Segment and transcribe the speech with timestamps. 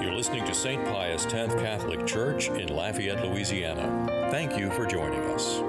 [0.00, 0.84] You're listening to St.
[0.84, 4.28] Pius X Catholic Church in Lafayette, Louisiana.
[4.30, 5.60] Thank you for joining us.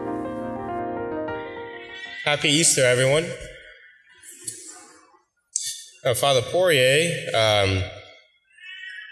[2.25, 3.25] Happy Easter, everyone.
[6.05, 7.83] Uh, Father Poirrier um,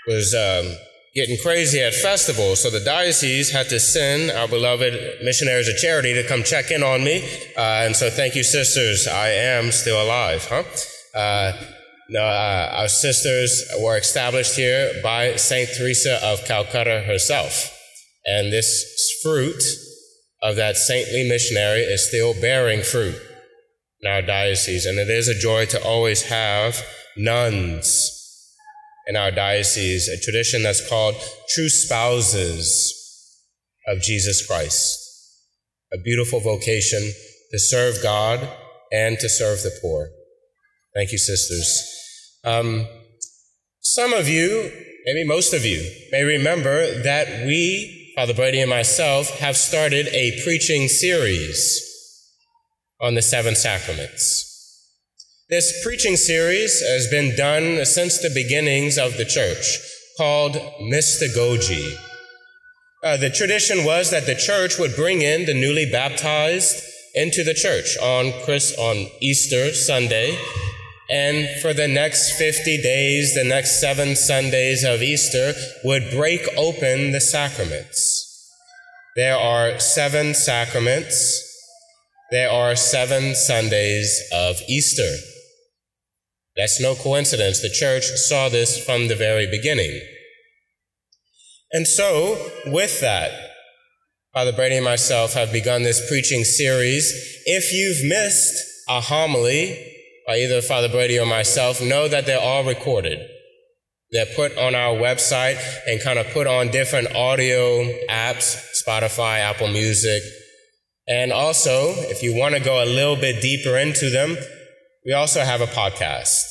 [0.05, 0.77] was um,
[1.15, 4.93] getting crazy at festivals, so the diocese had to send our beloved
[5.23, 7.27] missionaries of charity to come check in on me.
[7.57, 9.07] Uh, and so, thank you, sisters.
[9.07, 10.63] I am still alive, huh?
[11.17, 11.53] Uh,
[12.09, 17.77] no, uh, our sisters were established here by Saint Teresa of Calcutta herself,
[18.25, 19.61] and this fruit
[20.41, 23.19] of that saintly missionary is still bearing fruit
[24.01, 26.81] in our diocese, and it is a joy to always have
[27.17, 28.13] nuns
[29.07, 31.15] in our diocese, a tradition that's called
[31.49, 32.93] true spouses
[33.87, 34.97] of Jesus Christ,
[35.93, 37.01] a beautiful vocation
[37.51, 38.47] to serve God
[38.93, 40.09] and to serve the poor.
[40.95, 42.06] Thank you, sisters.
[42.47, 42.87] Um,
[43.81, 44.71] some of you,
[45.05, 45.81] maybe most of you,
[46.13, 51.83] may remember that we, Father Brady and myself, have started a preaching series
[53.01, 54.45] on the seven sacraments.
[55.49, 59.79] This preaching series has been done since the beginnings of the church,
[60.17, 61.97] called Mystagogy.
[63.03, 66.81] Uh, the tradition was that the church would bring in the newly baptized
[67.13, 70.37] into the church on Chris on Easter Sunday
[71.09, 77.11] and for the next 50 days, the next seven Sundays of Easter, would break open
[77.11, 78.25] the sacraments.
[79.15, 81.43] There are seven sacraments.
[82.29, 85.09] There are seven Sundays of Easter.
[86.57, 87.61] That's no coincidence.
[87.61, 90.01] The church saw this from the very beginning.
[91.71, 93.31] And so, with that,
[94.33, 97.41] Father Brady and myself have begun this preaching series.
[97.45, 98.55] If you've missed
[98.89, 99.96] a homily
[100.27, 103.25] by either Father Brady or myself know that they're all recorded.
[104.11, 109.69] They're put on our website and kind of put on different audio apps, Spotify, Apple
[109.69, 110.21] Music.
[111.07, 114.35] And also, if you want to go a little bit deeper into them,
[115.05, 116.43] we also have a podcast.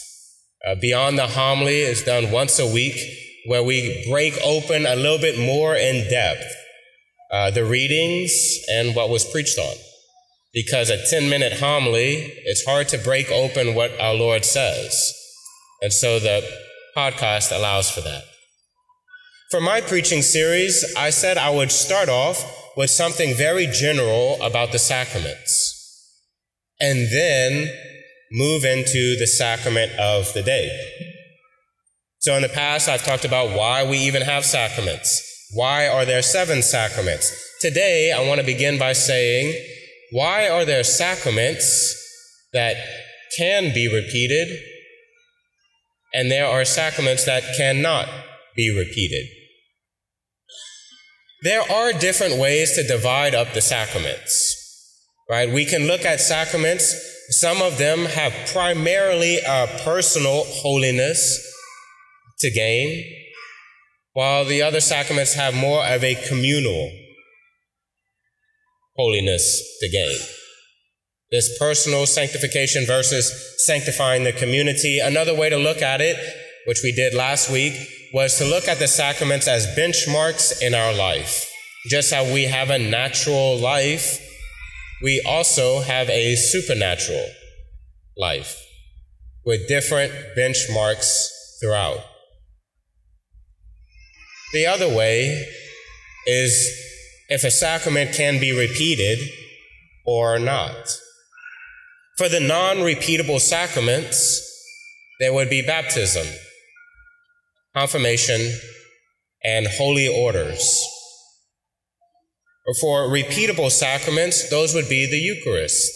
[0.67, 2.99] Uh, Beyond the Homily is done once a week
[3.47, 6.51] where we break open a little bit more in depth
[7.31, 8.33] uh, the readings
[8.71, 9.75] and what was preached on
[10.57, 15.13] because a 10 minute homily, it's hard to break open what our Lord says.
[15.83, 16.43] And so the
[16.97, 18.25] podcast allows for that.
[19.51, 22.43] For my preaching series, I said I would start off
[22.75, 25.75] with something very general about the sacraments
[26.81, 27.71] and then
[28.33, 30.71] move into the sacrament of the day.
[32.21, 35.23] So in the past, I've talked about why we even have sacraments.
[35.53, 37.31] Why are there seven sacraments?
[37.61, 39.55] Today, I want to begin by saying
[40.13, 41.95] why are there sacraments
[42.53, 42.77] that
[43.37, 44.61] can be repeated
[46.15, 48.09] and there are sacraments that cannot
[48.55, 49.27] be repeated?
[51.43, 54.57] There are different ways to divide up the sacraments,
[55.29, 55.53] right?
[55.53, 56.95] We can look at sacraments.
[57.31, 61.53] Some of them have primarily a personal holiness
[62.41, 63.05] to gain,
[64.13, 66.91] while the other sacraments have more of a communal
[68.97, 70.19] holiness to gain.
[71.31, 75.01] This personal sanctification versus sanctifying the community.
[75.01, 76.17] Another way to look at it,
[76.67, 77.75] which we did last week,
[78.13, 81.51] was to look at the sacraments as benchmarks in our life.
[81.89, 84.21] Just how we have a natural life,
[85.03, 87.27] we also have a supernatural
[88.17, 88.63] life
[89.45, 91.29] with different benchmarks
[91.61, 92.01] throughout.
[94.53, 95.47] The other way
[96.27, 96.86] is
[97.29, 99.19] if a sacrament can be repeated
[100.05, 100.89] or not.
[102.17, 104.43] For the non repeatable sacraments,
[105.21, 106.27] there would be baptism,
[107.75, 108.53] confirmation,
[109.45, 110.85] and holy orders.
[112.81, 115.93] For repeatable sacraments, those would be the Eucharist,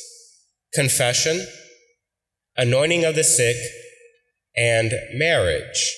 [0.72, 1.47] confession,
[2.56, 3.56] anointing of the sick,
[4.56, 5.97] and marriage.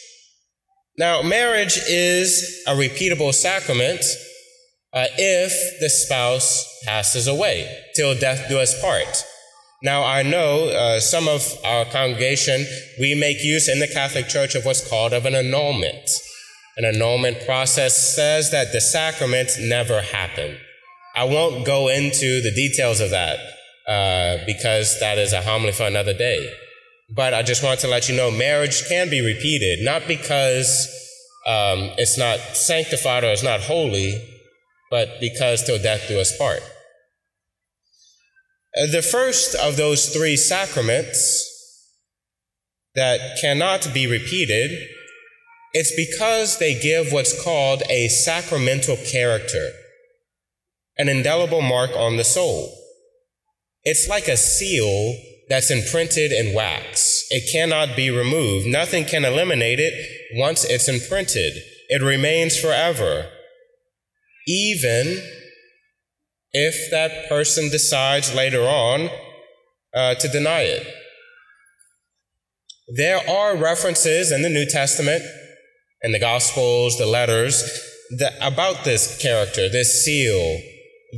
[0.96, 4.04] Now, marriage is a repeatable sacrament
[4.94, 9.24] uh, if the spouse passes away, till death do us part.
[9.82, 12.66] Now, I know uh, some of our congregation,
[13.00, 16.08] we make use in the Catholic Church of what's called of an annulment.
[16.76, 20.58] An annulment process says that the sacrament never happened.
[21.16, 23.38] I won't go into the details of that
[23.86, 26.48] uh, because that is a homily for another day.
[27.14, 30.86] But I just want to let you know marriage can be repeated, not because
[31.46, 34.31] um, it's not sanctified or it's not holy,
[34.92, 36.60] but because till death do us part.
[38.76, 41.48] Uh, the first of those three sacraments
[42.94, 44.70] that cannot be repeated
[45.72, 49.70] It's because they give what's called a sacramental character,
[50.98, 52.70] an indelible mark on the soul.
[53.82, 55.16] It's like a seal
[55.48, 57.24] that's imprinted in wax.
[57.30, 58.66] It cannot be removed.
[58.66, 59.94] Nothing can eliminate it
[60.34, 61.54] once it's imprinted.
[61.88, 63.30] It remains forever.
[64.46, 65.22] Even
[66.52, 69.10] if that person decides later on
[69.94, 70.86] uh, to deny it.
[72.94, 75.24] There are references in the New Testament
[76.02, 77.62] in the Gospels, the letters,
[78.18, 80.60] that, about this character, this seal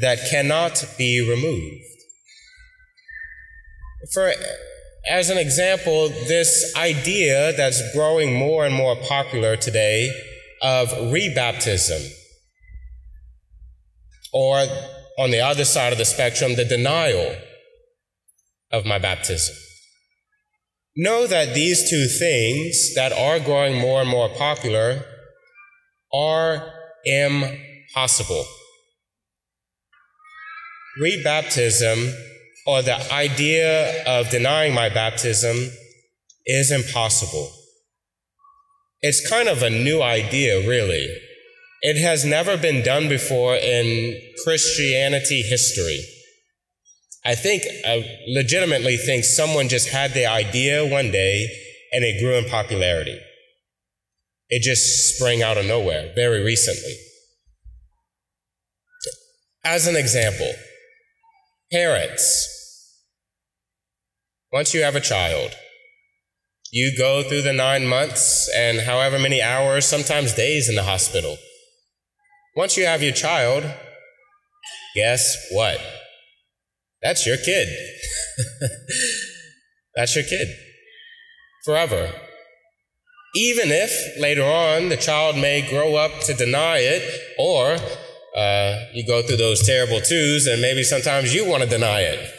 [0.00, 1.82] that cannot be removed.
[4.12, 4.32] For
[5.11, 10.11] as an example, this idea that's growing more and more popular today
[10.62, 12.06] of rebaptism,
[14.34, 14.66] or
[15.16, 17.36] on the other side of the spectrum, the denial
[18.72, 19.54] of my baptism.
[20.96, 25.04] Know that these two things that are growing more and more popular
[26.12, 26.72] are
[27.04, 28.44] impossible.
[31.00, 32.14] Rebaptism,
[32.66, 35.70] or the idea of denying my baptism,
[36.46, 37.52] is impossible.
[39.00, 41.08] It's kind of a new idea, really.
[41.86, 46.02] It has never been done before in Christianity history.
[47.26, 51.46] I think, I legitimately think someone just had the idea one day
[51.92, 53.20] and it grew in popularity.
[54.48, 56.96] It just sprang out of nowhere very recently.
[59.62, 60.52] As an example,
[61.70, 62.48] parents,
[64.50, 65.50] once you have a child,
[66.72, 71.37] you go through the nine months and however many hours, sometimes days in the hospital.
[72.56, 73.64] Once you have your child,
[74.94, 75.78] guess what?
[77.02, 77.68] That's your kid.
[79.94, 80.48] That's your kid.
[81.64, 82.12] Forever.
[83.36, 87.02] Even if later on the child may grow up to deny it,
[87.38, 87.76] or
[88.36, 92.30] uh, you go through those terrible twos and maybe sometimes you want to deny it.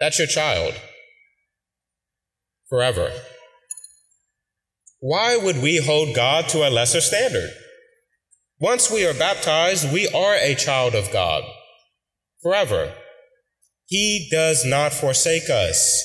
[0.00, 0.74] That's your child.
[2.68, 3.12] Forever.
[5.00, 7.50] Why would we hold God to a lesser standard?
[8.60, 11.42] Once we are baptized, we are a child of God
[12.42, 12.92] forever.
[13.86, 16.04] He does not forsake us,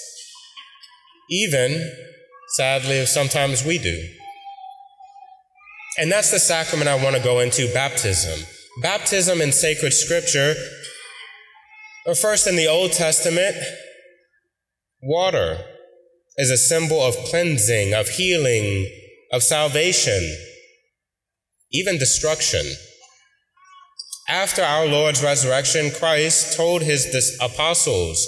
[1.30, 1.94] even,
[2.56, 4.02] sadly, sometimes we do.
[5.98, 8.48] And that's the sacrament I want to go into baptism.
[8.82, 10.56] Baptism in sacred scripture,
[12.06, 13.58] or first in the Old Testament,
[15.02, 15.60] water
[16.38, 18.90] is a symbol of cleansing, of healing,
[19.32, 20.36] of salvation,
[21.72, 22.66] even destruction.
[24.28, 28.28] After our Lord's resurrection, Christ told his apostles,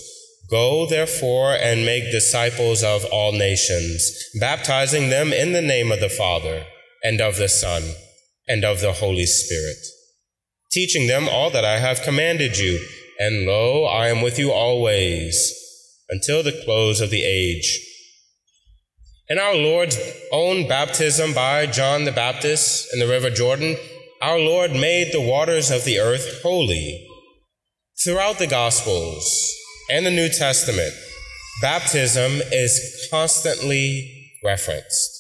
[0.49, 6.09] Go therefore and make disciples of all nations, baptizing them in the name of the
[6.09, 6.65] Father,
[7.03, 7.83] and of the Son,
[8.47, 9.77] and of the Holy Spirit,
[10.71, 12.79] teaching them all that I have commanded you.
[13.19, 15.53] And lo, I am with you always,
[16.09, 17.86] until the close of the age.
[19.29, 19.99] In our Lord's
[20.31, 23.75] own baptism by John the Baptist in the River Jordan,
[24.21, 27.05] our Lord made the waters of the earth holy.
[28.01, 29.53] Throughout the Gospels
[29.91, 30.93] and the New Testament,
[31.61, 35.11] baptism is constantly referenced.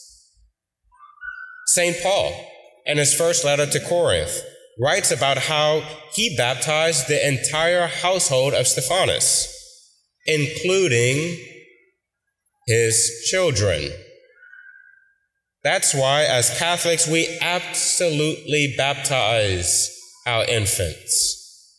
[1.65, 1.97] St.
[2.01, 2.49] Paul,
[2.85, 4.41] in his first letter to Corinth,
[4.79, 9.53] writes about how he baptized the entire household of Stephanas,
[10.25, 11.37] including
[12.67, 13.89] his children.
[15.67, 19.89] That's why, as Catholics, we absolutely baptize
[20.25, 21.75] our infants.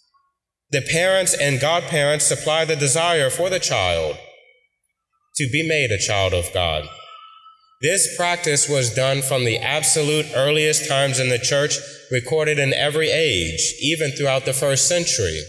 [0.70, 4.18] The parents and godparents supply the desire for the child
[5.36, 6.86] to be made a child of God.
[7.80, 11.78] This practice was done from the absolute earliest times in the church,
[12.10, 15.40] recorded in every age, even throughout the first century.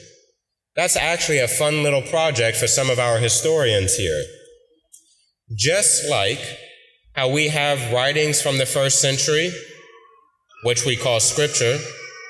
[0.77, 4.23] That's actually a fun little project for some of our historians here.
[5.57, 6.39] Just like
[7.19, 9.51] how we have writings from the first century,
[10.63, 11.77] which we call scripture,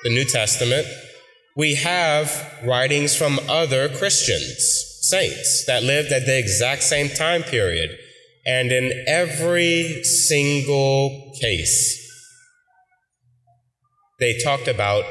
[0.02, 0.88] the New Testament.
[1.56, 2.28] We have
[2.66, 7.92] writings from other Christians, saints, that lived at the exact same time period.
[8.48, 11.78] And in every single case,
[14.20, 15.04] they talked about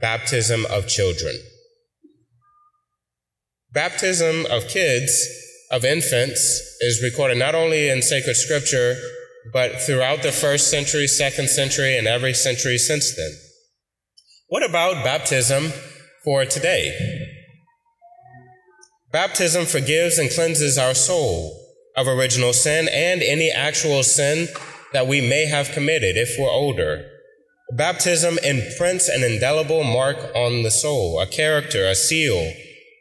[0.00, 1.36] baptism of children.
[3.72, 6.40] Baptism of kids of infants
[6.80, 8.96] is recorded not only in sacred scripture,
[9.52, 13.30] but throughout the first century, second century, and every century since then.
[14.48, 15.72] What about baptism
[16.22, 17.28] for today?
[19.12, 21.60] Baptism forgives and cleanses our soul.
[21.96, 24.48] of original sin and any actual sin
[24.92, 27.08] that we may have committed if we're older.
[27.72, 32.52] Baptism imprints an indelible mark on the soul, a character, a seal.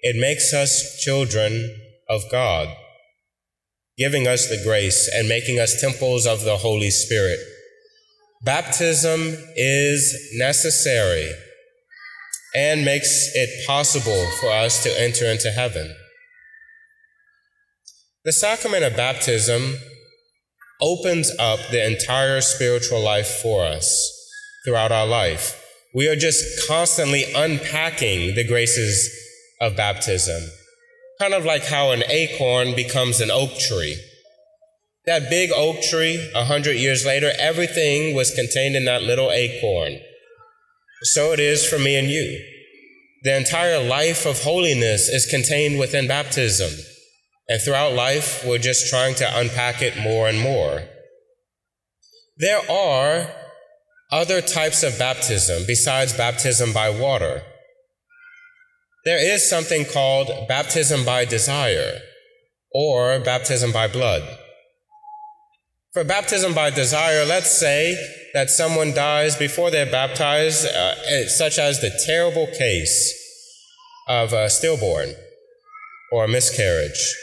[0.02, 1.76] It makes us children
[2.10, 2.68] of God,
[3.98, 7.40] giving us the grace and making us temples of the Holy Spirit.
[8.44, 11.32] Baptism is necessary
[12.56, 15.96] and makes it possible for us to enter into heaven.
[18.26, 19.76] The sacrament of baptism
[20.82, 24.12] opens up the entire spiritual life for us
[24.66, 25.60] throughout our life.
[25.94, 29.10] We are just constantly unpacking the graces
[29.62, 30.42] of baptism.
[31.20, 33.98] Kind of like how an acorn becomes an oak tree.
[35.06, 40.00] That big oak tree, a hundred years later, everything was contained in that little acorn.
[41.04, 42.42] So it is for me and you.
[43.24, 46.72] The entire life of holiness is contained within baptism.
[47.50, 50.84] And throughout life, we're just trying to unpack it more and more.
[52.38, 53.28] There are
[54.12, 57.44] other types of baptism besides baptism by water.
[59.06, 62.00] There is something called baptism by desire
[62.72, 64.24] or baptism by blood.
[65.94, 67.98] For baptism by desire, let's say
[68.34, 73.14] that someone dies before they're baptized, uh, eh, such as the terrible case
[74.08, 75.14] of a stillborn
[76.12, 77.16] or a miscarriage.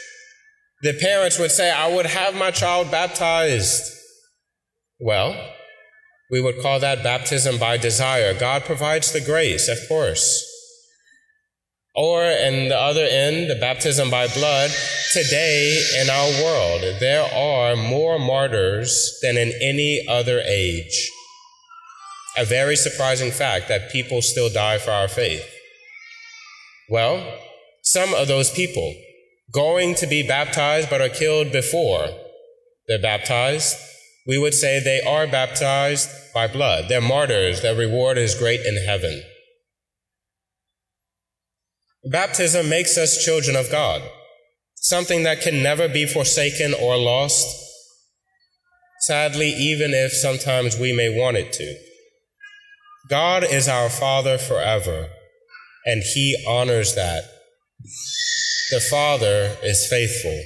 [0.83, 3.91] The parents would say, I would have my child baptized.
[4.99, 5.35] Well,
[6.31, 8.33] we would call that baptism by desire.
[8.33, 10.50] God provides the grace, of course.
[11.93, 14.71] Or, in the other end, the baptism by blood.
[15.11, 21.11] Today in our world, there are more martyrs than in any other age.
[22.37, 25.45] A very surprising fact that people still die for our faith.
[26.89, 27.39] Well,
[27.83, 28.95] some of those people
[29.51, 32.07] going to be baptized but are killed before
[32.87, 33.75] they're baptized
[34.27, 36.85] we would say they are baptized by blood.
[36.87, 37.61] They're martyrs.
[37.61, 39.23] Their reward is great in heaven.
[42.03, 44.01] Baptism makes us children of God,
[44.75, 47.47] something that can never be forsaken or lost.
[49.01, 51.75] Sadly, even if sometimes we may want it to.
[53.07, 55.09] God is our Father forever,
[55.85, 57.23] and He honors that.
[58.71, 60.39] The Father is faithful.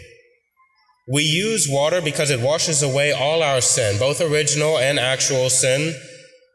[1.07, 5.95] We use water because it washes away all our sin, both original and actual sin.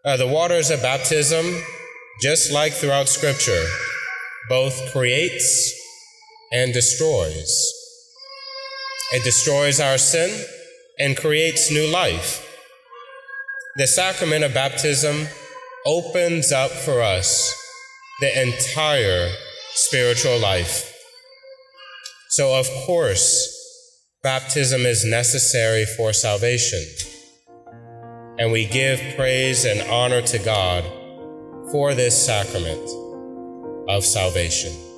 [0.05, 1.63] Uh, the waters of baptism,
[2.21, 3.65] just like throughout Scripture,
[4.49, 5.73] both creates
[6.53, 7.73] and destroys.
[9.13, 10.45] It destroys our sin
[10.99, 12.47] and creates new life.
[13.77, 15.29] The sacrament of baptism
[15.87, 17.55] opens up for us
[18.21, 19.31] the entire
[19.75, 20.87] spiritual life.
[22.31, 23.57] So, of course,
[24.23, 26.85] Baptism is necessary for salvation.
[28.39, 30.85] And we give praise and honor to God
[31.73, 32.87] for this sacrament
[33.89, 34.90] of salvation.